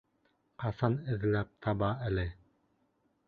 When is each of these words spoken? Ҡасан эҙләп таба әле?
Ҡасан 0.63 0.95
эҙләп 1.15 1.53
таба 1.67 1.91
әле? 2.09 2.25